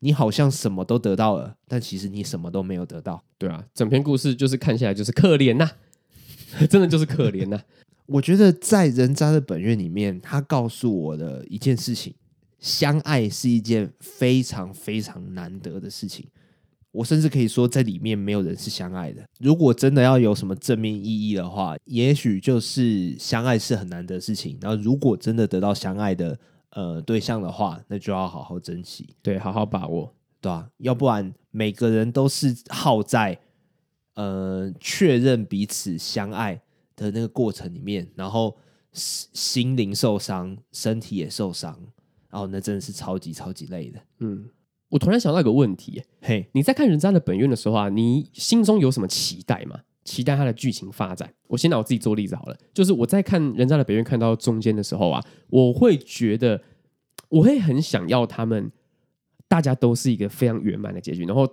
[0.00, 7.64] 你好像什么都得到了，但其实你什么都没有得到，对啊，整篇故事就是看起来就是可怜呐、啊， 真的就是可怜呐、啊。
[8.08, 12.14] 我觉得在《人渣的本愿》里面，他告诉我的一件事情：
[12.58, 16.26] 相爱是一件非常非常难得的事情。
[16.90, 19.22] 我甚至可以说，在里面没有人是相爱的。
[19.38, 24.56] 如果真的要有什么正面意义的话，也许就是相爱是很难得的事情。
[24.62, 26.36] 然后，如果真的得到相爱的
[26.70, 30.70] 呃对象的话，那就要好好珍惜，对，好好把握，对吧？
[30.78, 33.38] 要不然每个人都是耗在
[34.14, 36.58] 呃确认彼此相爱
[36.98, 38.56] 的那个过程里面，然后
[38.92, 41.78] 心灵受伤，身体也受伤，
[42.28, 44.00] 然后那真的是超级超级累的。
[44.18, 44.50] 嗯，
[44.88, 49.80] 我突然想到一个问题，嘿，你在看《人渣的本愿》的时候啊，你心中有什么期待吗？
[50.04, 51.32] 期待它的剧情发展？
[51.46, 56.60] 我先拿我自己做例子好了，就是我在看《人渣的本愿》看到中间的时候啊，我会觉得
[57.28, 58.70] 我会很想要他们
[59.46, 61.48] 大家都是一个非常圆满的结局，然后。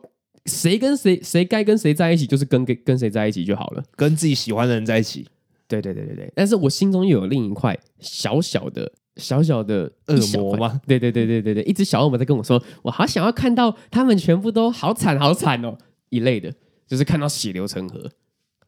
[0.48, 5.28] 谁跟谁谁该跟谁在一起，就是跟跟跟谁在一起就好了，跟自己喜欢的人在一起。
[5.68, 6.34] 对对对对对。
[6.36, 10.80] 但是我心中又有另一块小小的小小的恶魔吗？
[10.88, 15.78] 对对对对对对，一只小恶魔在跟我说，我好想要看到他们全部都好惨好惨哦
[16.10, 16.54] 一类的，
[16.88, 18.12] 就是看到血流成河。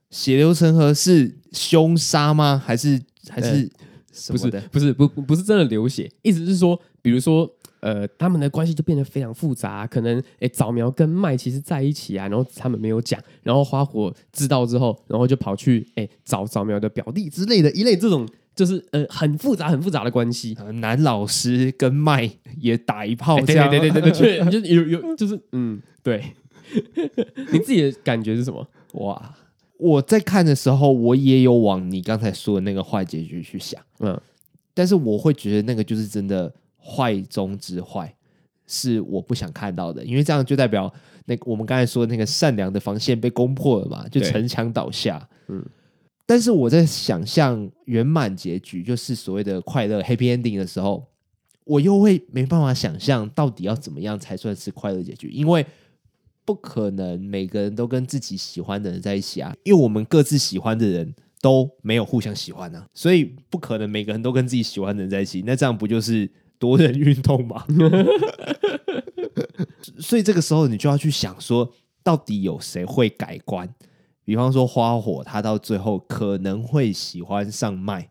[0.09, 2.61] 血流成河是凶杀吗？
[2.63, 3.69] 还是还是？
[4.29, 7.56] 不是不是不不是真的流血，意思是说，比如说。
[7.87, 20.53] 呃，他们的关系就变得非常复杂，可能诶，早苗跟麦其实在一起啊，然后他们没有讲，然后花火知道之后，然后就跑去诶找早苗的表弟之类的一类这种，就是呃很复杂很复杂的关系。
[20.81, 26.21] 男老师跟麦也打一炮，这样对对对对对，对，就有有就是嗯，对，
[27.53, 28.67] 你自己的感觉是什么？
[28.95, 29.33] 哇，
[29.77, 34.19] 我在看的时候，我也有往你刚才说的那个坏结局去想，嗯，
[34.73, 36.53] 但是我会觉得那个就是真的。
[36.87, 38.15] 坏中之坏，
[38.65, 40.93] 是我不想看到的，因为这样就代表
[41.25, 45.27] 那个我们刚才说的那个善良的防线被攻破了嘛，就城墙倒下。
[45.49, 45.61] 嗯，
[46.25, 51.05] 但是我在想象圆满结局，就是所谓的快乐 happy ending 的时候，
[51.65, 55.65] 我又会没办法想象到底要怎么样才算是快乐结局，因为
[56.45, 66.29] 不可能每个人都跟自己喜欢的人在一起啊，因为我们各自喜欢的人都没有互相喜欢啊，所以不可能每个人都跟自己喜欢的人在一起，那这样不就是？
[66.59, 67.65] 多人运动嘛，
[69.99, 71.71] 所以这个时候你就要去想说，
[72.03, 73.73] 到底有谁会改观？
[74.23, 78.09] 比方说花火，他到最后可能会喜欢上麦，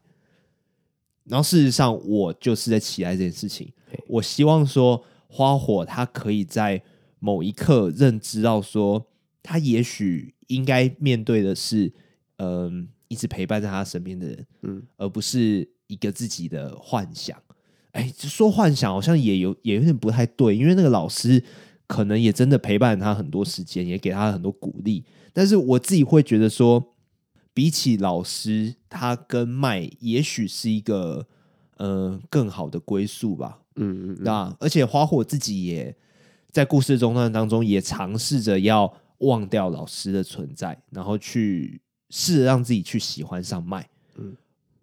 [1.24, 3.72] 然后事实上我就是在期待这件事情。
[4.08, 6.82] 我希望说花火他可以在
[7.18, 9.06] 某一刻认知到说，
[9.42, 11.92] 他也许应该面对的是，
[12.36, 12.72] 嗯、呃，
[13.08, 17.36] 一直陪伴在他身边的人，嗯，而不是一个自己的幻想。
[17.96, 21.42] 哎，说幻想好像也有也有点不太对，因为那个老师
[21.86, 25.02] 可能也真的陪伴他很多时间，也给他很多鼓励。
[25.32, 26.94] 但是我自己会觉得说，
[27.54, 31.26] 比起老师，他跟麦也许是一个
[31.78, 33.60] 呃更好的归宿吧。
[33.76, 35.96] 嗯嗯，那而且花火自己也
[36.50, 41.80] 在故事中段当中也尝试着要忘掉老师的存在，然后去
[42.10, 43.88] 试着让自己去喜欢上麦。
[44.16, 44.36] 嗯，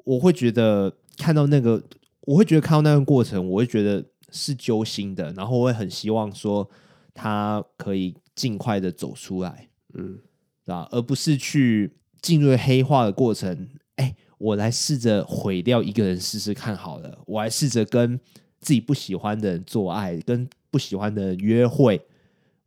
[0.03, 1.83] 我会觉得看到那个。
[2.25, 6.69] 我会觉得看到那段过程，我会觉得是揪心的，然后我会很希望说
[7.13, 10.19] 他可以尽快的走出来，嗯，
[10.65, 13.69] 啊，而不是去进入黑化的过程。
[13.97, 18.19] 哎，我来试着毁掉一个人试试看好了，我来试着跟
[18.59, 22.01] 自己不喜欢的人做爱，跟不喜欢的人约会，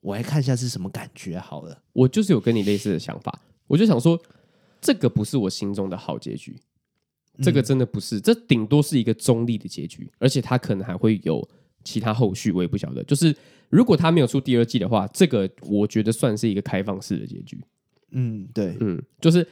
[0.01, 1.83] 我来看一下是什么感觉好了。
[1.93, 4.21] 我就是有跟你类似的想法，我就想说，
[4.81, 6.61] 这个不是我心中的好结局。
[7.43, 11.47] 这个真的不是，这顶多是一个中立的结局，而且他可能还会有
[11.85, 13.03] 其他后续，我也不晓得。
[13.05, 13.35] 就是
[13.69, 17.59] 如果他没有出第二季的话，这个我觉得算是一个开放式的结局。
[18.13, 19.47] 嗯，对，嗯，就是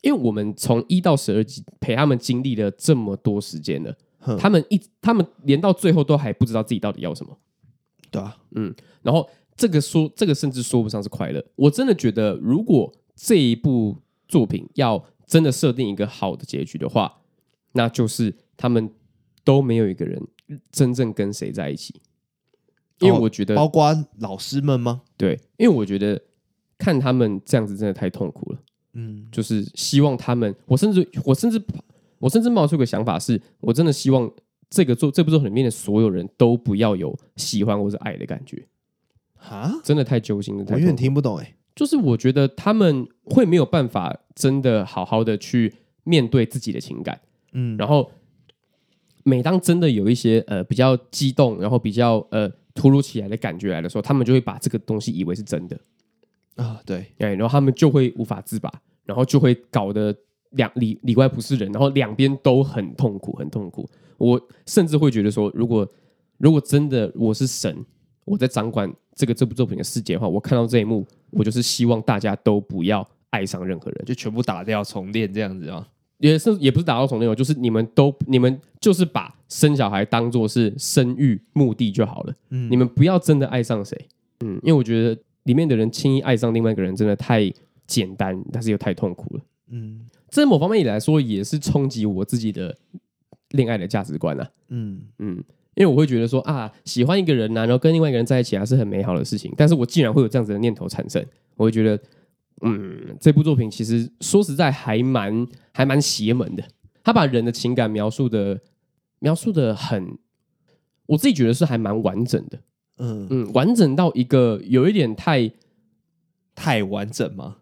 [0.00, 3.96] 因为我们从一到十二集陪他们经历了这么多时间了，
[4.38, 7.38] 他们一他们连到最后都还不知道自己到底要什么，
[8.10, 11.44] 对啊，嗯，然后这个说这个甚至说不上是快乐。
[11.54, 17.22] 我真的觉得，如果这一部作品要真的设定一个好的结局的话，
[17.72, 18.92] 那就是他们
[19.42, 20.22] 都没有一个人
[20.70, 22.02] 真正跟谁在一起，
[22.98, 25.00] 因为我觉得，包括老师们吗？
[25.16, 26.20] 对，因为我觉得
[26.76, 28.58] 看他们这样子真的太痛苦了。
[28.92, 31.58] 嗯，就是希望他们，我甚至，我甚至，
[32.18, 34.30] 我甚至冒出个想法是，我真的希望
[34.68, 38.68] 这个作这部作品里面的所有人都不要有喜欢或者爱的感觉。
[39.38, 41.56] 啊，真的太揪心了，我有点听不懂哎。
[41.74, 45.72] 就是我觉得他们会没有办法真的好好的去
[46.04, 47.20] 面对自己的情感，
[47.52, 48.10] 嗯，然后
[49.22, 55.78] 每当真的有一些呃比较激动，然后比较呃突如其来的感觉来的时候，他们就会把这个东西以为是真的
[56.56, 58.70] 啊，对，然后他们就会无法自拔，
[59.04, 60.14] 然后就会搞得
[60.50, 63.88] 两里里外不是人，然后两边都很痛苦，很痛苦。
[64.18, 65.88] 我甚至会觉得说，如果
[66.38, 67.84] 如果真的我是神，
[68.24, 71.06] 我在掌管这个这部作品的世界的话，我看到这一幕。
[71.34, 83.98] 我就是希望大家都不要爱上任何人，就全部打掉重练这样子啊，也是也不是打到重练，就是你们都你们就是把生小孩当做是生育目的就好了，嗯，你们不要真的爱上谁，
[84.44, 87.50] 嗯，因为我觉得里面的人轻易爱上另外一个人真的太
[87.86, 92.76] 简单，但是又太痛苦了，嗯，这某方面来说也是冲击我自己的
[93.52, 95.00] 恋爱的价值观啊，嗯。
[95.18, 95.42] 嗯。
[95.74, 99.50] 因为我会觉得说啊，喜欢一个人呐、啊，然后跟另外一个人在一起啊，是很美好的事情。
[99.56, 101.24] 但是我竟然会有这样子的念头产生，
[101.56, 101.98] 我会觉得，
[102.60, 106.62] 嗯，这部作品其实说实在还蛮还蛮邪门的。
[107.02, 108.60] 他把人的情感描述的
[109.20, 110.18] 描述的很，
[111.06, 112.58] 我自己觉得是还蛮完整的。
[112.98, 115.50] 嗯嗯，完整到一个有一点太
[116.54, 117.56] 太完整吗？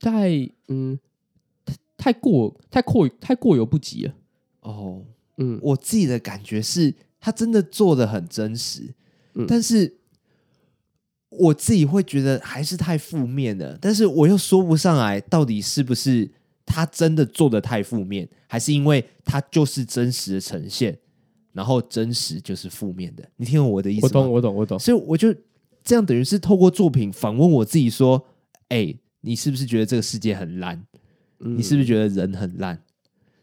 [0.00, 0.30] 太
[0.68, 0.98] 嗯，
[1.98, 4.14] 太过太过太过犹不及了。
[4.62, 5.02] 哦，
[5.36, 6.94] 嗯，我自己的感觉是。
[7.22, 8.82] 他真的做的很真实，
[9.34, 9.96] 嗯、但是
[11.28, 13.78] 我自己会觉得还是太负面了。
[13.80, 16.28] 但是我又说不上来，到底是不是
[16.66, 20.98] 他真的做的太负面，还是因为他就是真实的呈现，
[21.52, 23.22] 然后真实就是负面的？
[23.36, 24.08] 你听懂我的意思吗？
[24.08, 24.76] 我懂，我懂，我懂。
[24.76, 25.32] 所以我就
[25.84, 28.26] 这样，等于是透过作品访问我自己，说
[28.68, 30.84] ：“哎，你是不是觉得这个世界很烂？
[31.38, 32.82] 嗯、你是不是觉得人很烂？”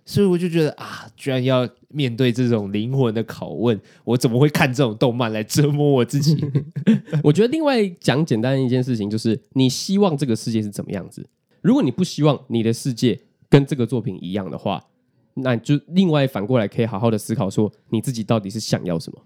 [0.09, 6.35] 所以我就觉得啊，居然要面对这种灵魂的拷问，我怎么会看这种动漫来折磨我自己？
[7.23, 11.29] 我觉得另外讲简单的一件事情就是，你希望这个世界是怎么样子？
[11.61, 14.83] 如果你不希望你的世界跟这个作品一样的话，
[15.35, 19.21] 那就另外反过来可以好好的思考说，你自己到底是想要什么？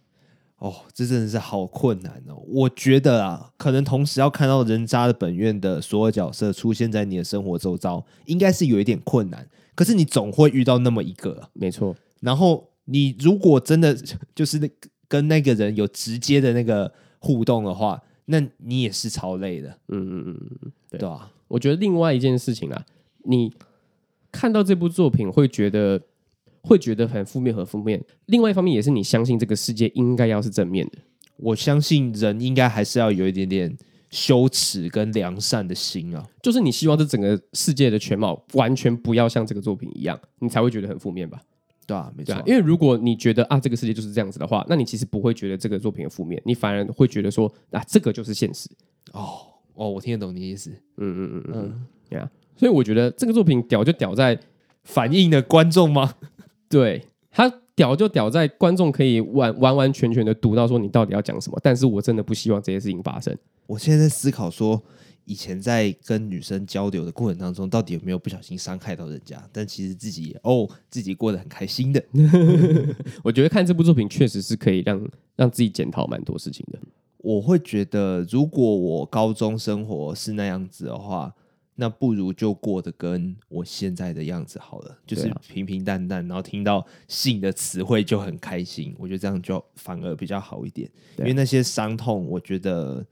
[0.57, 2.36] 哦，这真的是好困难哦。
[2.45, 9.47] 我觉得啊，可能同时要看到人渣的本愿的所有角色出现在你的生活周遭，应该是有一点困难。
[9.76, 11.95] 可是你总会遇到那么一个，没错。
[12.21, 13.97] 然后你如果真的
[14.36, 14.69] 就是那
[15.07, 19.69] 跟那个人有直接的那个互动的话，那你也是超累的。
[19.89, 21.32] 嗯嗯嗯嗯，对，对啊。
[21.47, 22.86] 我觉得另外一件事情啊，
[23.26, 23.53] 你
[24.32, 26.01] 看到这部作品会觉得
[26.61, 28.03] 会觉得很负面和负面。
[28.28, 30.99] 另外一方面也是你相信这个世界应该要是正面的。
[31.38, 33.78] 我相信人应该还是要有一点点。
[34.14, 41.41] 羞耻跟良善的心啊，就是你希望这整个世界的全貌完全不要像这个作品一样，你才会觉得很负面吧？
[41.88, 42.43] 对啊，没错啊。
[42.45, 48.70] 因为如果你觉得啊，这个世界就是这样子的话，那你其实不会觉得这个作品很负面，你反而会觉得说啊，这个就是现实。
[49.14, 49.39] 哦
[49.74, 50.70] 哦，我听得懂你的意思。
[50.97, 52.30] 嗯嗯嗯嗯，对啊。
[52.55, 54.39] 所以我觉得这个作品屌就屌在
[54.84, 56.14] 反映的观众吗？
[56.70, 63.36] 对，他屌就屌在观众可以完完完全全的读到说你到底要讲什么，但是我真的不希望这些事情发生。
[63.65, 64.82] 我现在在思考说，
[65.26, 69.41] 以前在跟女生交流的过程当中，到底有没有不小心伤害到人家？
[69.51, 72.03] 但其实自己也哦，自己过得很开心的。
[73.24, 76.80] 我觉得看这部作品确实是可以让让自己检讨蛮多事情的。
[77.17, 81.34] 我会觉得，如果我高中生活是那样子的话，
[81.76, 88.95] 那不如就过得跟我现在的样子好了，就是平平淡淡，然后听到性的词汇就很开心。
[88.97, 93.05] 我觉得这样就反而比较好一点，因为那些伤痛，我觉得。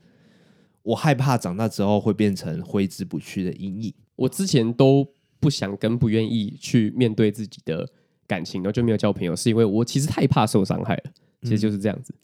[0.84, 3.94] 我害怕长大之后会变成挥之不去的阴影。
[4.16, 5.08] 我之前都
[5.40, 7.88] 不想跟不愿意去面对自己的
[8.26, 11.04] 感情，然后就没有交朋友，是因为我其实太怕受伤害了。
[11.44, 12.16] 其实就是这样子。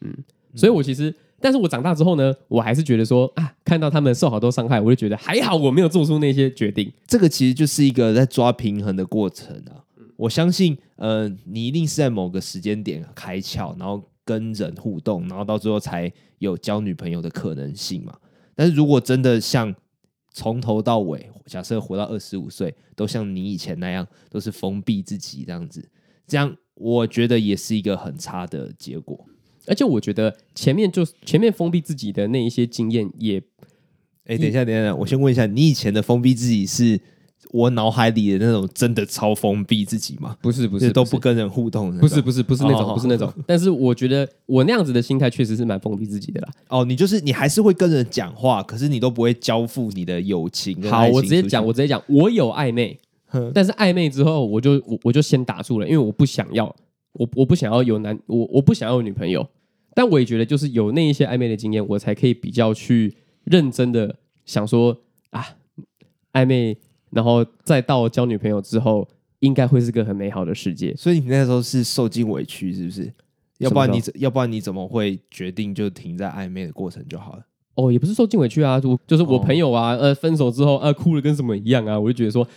[0.00, 0.24] 嗯，
[0.54, 6.92] 所以我其实，但是我长大之后呢，我还是觉得说啊，看到他们受好多伤害，我就觉得还好，我没有做出那些决定。
[7.06, 9.84] 这个其实就是一个在抓平衡的过程啊。
[10.16, 14.02] 我相信，呃，你一定是在某个时间点开窍，然后。
[14.28, 18.14] 跟人互动，然后到最后才有交女朋友的可能性嘛。
[18.54, 19.74] 但是如果真的像
[20.34, 25.88] 从头到尾，假设活到二十五岁，都像你以前那样，都是封闭自己这样子，
[26.26, 29.24] 这样我觉得也是一个很差的结果。
[29.68, 33.40] 而且我觉得前面就前面封闭自己的那一些经验也，
[34.24, 37.00] 哎，等一下，等一下，我先问一下，你以前的封闭自己是？
[37.52, 40.36] 我脑海里的那种真的超封闭自己吗？
[40.42, 43.32] 不是不是，都不跟人互动，不是不是不是那种不是那种。
[43.46, 46.48] 但是我觉得我那样子的心态确实是蛮封闭自己的啦。
[46.68, 50.82] 哦，你就是你还是会跟人讲话，可是你都不会交付你的友情。
[50.90, 52.98] 好，我直接讲，我直接讲，我有暧昧，
[53.54, 56.66] 但是暧昧之后我就我我就先打住了，因为我不想要，
[57.12, 59.48] 我我不想要有男，我我不想要有女朋友。
[59.98, 64.96] 但我也觉得就是有那一些暧昧的经验，我才可以比较去认真的想说
[65.30, 65.44] 啊，
[66.32, 66.78] 暧昧。
[67.10, 69.08] 然后再到交女朋友之后，
[69.40, 70.94] 应该会是个很美好的世界。
[70.94, 73.12] 所以你那时候是受尽委屈，是不是？
[73.58, 77.42] 要不然你要不然你怎么会决定就停在暧昧的过程就好了？
[77.74, 82.48] 哦，也不是受尽委屈啊，就就是我朋友啊，哦、呃，分手之后啊，哭的跟什么一样啊，我就觉得说啊，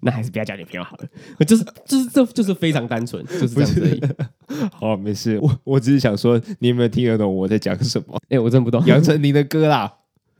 [0.00, 1.06] 那还是不要交女朋友好了。
[1.44, 4.00] 就是就是这就是非常单纯，就是这样子而已。
[4.72, 8.16] 好，没事，我我只是想说，你有没有听得懂我在讲什么？
[8.28, 9.94] 哎、欸，我真不懂杨丞琳的歌啦。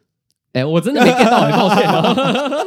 [0.53, 2.67] 哎、欸，我真的没 get 到，很抱歉哦。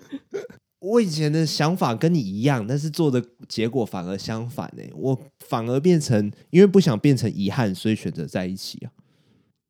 [0.80, 4.82] 我以前的想法跟你一样，但是做的结果反而相反呢。
[4.94, 8.90] 我反而变成因为不想变成遗憾，所以选择在一起啊。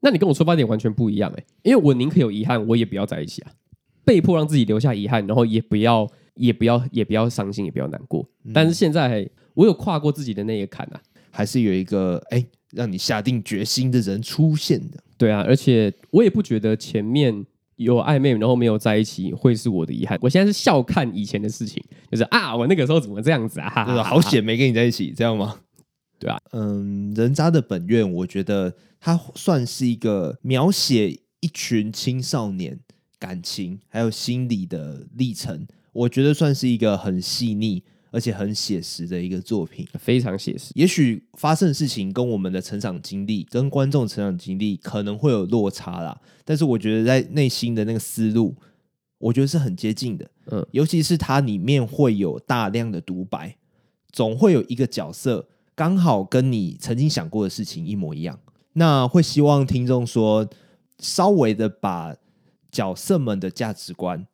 [0.01, 3.53] 那你跟我出发点完全不一样哎，因为我宁可有遗憾，我也不要在一起啊。
[4.05, 8.27] 被迫让自己留下遗憾，然后也不要，也不要，也不要伤心，也不要难过。
[8.53, 11.01] 但是现在我有跨过自己的那一坎啊，
[11.31, 14.99] 还是有一个哎，让你下定决心的人出现的。
[15.17, 17.45] 对啊，而且我也不觉得前面。
[17.77, 20.17] 有暧昧，然后没有在一起，会是我的遗憾。
[20.23, 23.69] 我现在是笑看以前的事情，就是啊，我那个时候怎么这样子啊？
[23.69, 25.59] 哈哈哈哈，好险没跟你在一起，这样吗？
[26.21, 32.79] 对啊，嗯，人渣的本愿，我觉得它算是一个描写一群青少年
[33.19, 37.83] 感情还有心理的历程，我觉得算是一个很细腻。
[38.11, 40.71] 而且很写实的一个作品，非常写实。
[40.77, 48.55] 也许发生的事情跟我们的成长经历、跟观众成长经历可能会有落差啦，但是我觉得在内心的那个思路，
[49.19, 50.31] 我觉得是很接近的。
[50.47, 53.57] 嗯，尤其是它里面会有大量的独白，
[54.13, 58.39] 总会有一个角色刚好跟你曾经想过的事情一模一样。
[58.75, 60.49] 那会希望听众说，
[61.01, 62.15] 稍微的把
[62.75, 64.27] 角色们的价值观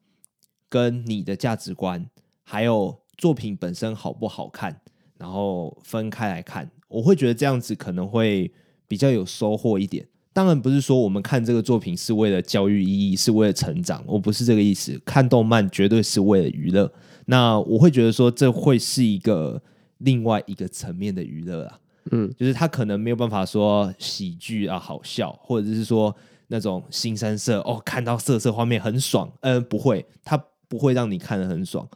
[0.68, 2.09] 跟你的价值观，
[2.43, 2.99] 还有。
[3.20, 4.80] 作品本身好不好看，
[5.18, 8.51] 然后分开来看，我会觉得这样子可能会
[8.88, 10.09] 比较有收获一点。
[10.32, 14.99] 当然不是说我们看这个作品是为了教育意义，是为了成长，我不是这个意思。
[15.05, 16.91] 看动漫绝对是为了娱乐。
[17.26, 19.62] 那我会觉得说，这会是一个
[19.99, 21.78] 另外一个层面的娱乐啊。
[22.12, 26.16] 嗯，就是他可能没有办法说喜剧啊好笑，或者是说
[26.53, 30.36] 那种新三色哦，看到色色画面很爽，嗯、呃，不会，它
[30.66, 31.88] 不会让你看得很爽，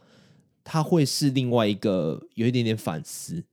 [0.63, 3.43] 它会是另外一个有一点点反思，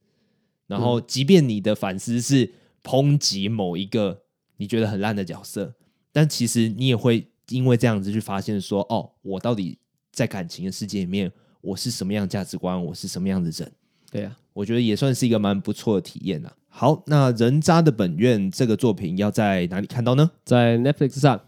[0.69, 2.53] 然后即便你的反思是
[2.85, 4.23] 抨击某一个
[4.59, 5.75] 你觉得很烂的角色，
[6.13, 9.77] 但其实你也会因为这样子去发现说，哦，我到底
[10.13, 13.73] 在感情的世界里面，我是什么样的价值观，我是什么样的人。
[14.09, 16.57] 对啊，我觉得也算是一个蛮不错的体验啊。
[16.75, 20.31] 好，那人渣的本愿这个作品要在哪里看到呢？
[20.43, 21.39] 在 Netflix 上。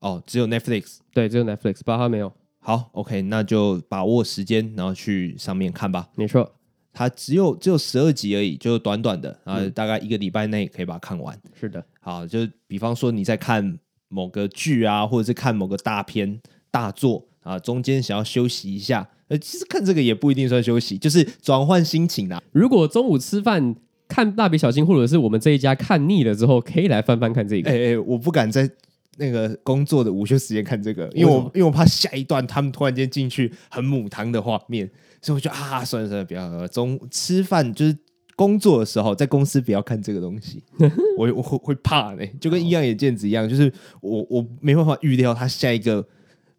[0.00, 0.96] 哦，只有 Netflix。
[1.12, 2.32] 对，只有 Netflix，八号没有。
[2.58, 6.08] 好，OK，那就把握时间，然后去上面看吧。
[6.16, 6.50] 没错，
[6.90, 11.38] 它只有只有十二集而已，就短短的，然后大概一个礼拜内可以把它看完。
[11.52, 19.06] 是的，好，就比方说你在看某个剧啊，或者是看某个大片大作啊，中间想要休息一下。
[19.28, 22.42] 呃其实看这个也不一定算休息，就是转换心情啦。
[22.52, 23.74] 如果中午吃饭
[24.08, 27.70] 看蜡笔小新，或者是我们这一家看腻了之后，可以来翻翻看这个。
[27.70, 28.68] 哎哎，我不敢在
[29.16, 34.90] 那个工作的午休时间看这个，因为我因为我怕下一段他们突然间进去很母汤的画面，
[35.20, 36.68] 所以我就啊，算了算了，不要。
[36.68, 37.96] 中吃饭就是
[38.36, 40.62] 工作的时候，在公司不要看这个东西，
[41.18, 46.06] 我我会会怕呢，就跟一样眼见子一样，就是我我没办法预料他下一个。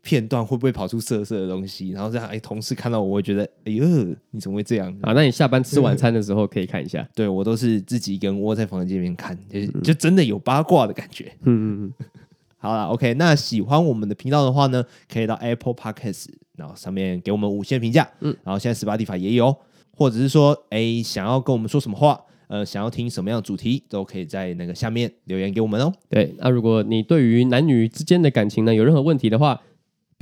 [0.03, 1.89] 片段会不会跑出色色的东西？
[1.91, 3.85] 然后这样，哎，同事看到我会觉得，哎呦，
[4.31, 5.13] 你怎么会这样啊？
[5.13, 7.01] 那你下班吃晚餐的时候可以看一下。
[7.01, 11.31] 嗯、对，我都是自己跟窝在房间里面看，就就真的有八卦的感觉。
[11.45, 11.93] 嗯嗯嗯。
[12.59, 18.09] 好了，OK，那喜欢我们的频道的话呢，可以到 Apple Podcast，然后上面给我们五星评价。
[18.21, 19.53] 嗯，然后现在 Spotify 也有，
[19.95, 25.91] 或者是说，哎，想要跟我们说什么话，呃，想要听什么样的主题，都可以在那个下面留言给我们哦。
[26.09, 29.61] 对，那如果你对于男女之间的感情呢，有任何问题的话，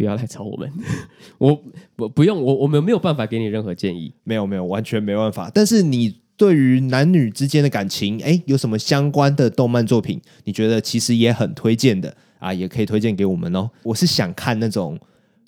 [0.02, 0.68] 不要来找我们，
[1.38, 1.64] 我
[1.96, 5.52] 不不用我我们没有办法给你任何建议，没有没有完全没办法。
[5.54, 13.70] 但是你对于男女之间的感情，哎，有什么相关的动漫作品，你觉得其实也很推荐的啊，也可以推荐给我们哦。
[13.84, 15.00] 我是想看那种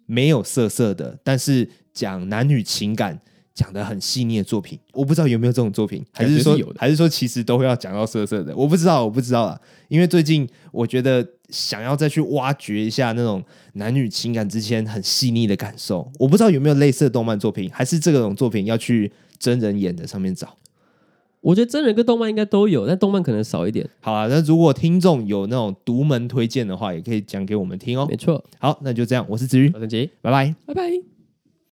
[0.05, 3.19] 没有色色的，但是讲男女情感
[3.55, 4.77] 讲的很细腻的作品。
[4.91, 8.55] 我不知道有没有这种作品，还是说还是说其实都会要讲到色色的？
[8.55, 9.59] 我不知道，我不知道啊。
[9.87, 11.27] 因为最近我觉得。
[11.53, 13.43] 想要再去挖掘一下那种
[13.73, 20.57] 男女情感之间很细腻的感受，我不知道有没有类似的动漫作品，还是这种作品要去真人演的上面找。
[21.41, 23.87] 我觉得真人跟动漫应该都有，但动漫可能少一点。
[23.99, 28.07] 好啊，那如果听众有那种独门推荐的话，也可以讲给我们听哦。
[28.09, 31.12] 没错，好，那就这样，我是子瑜，我是陈杰，拜拜，拜拜。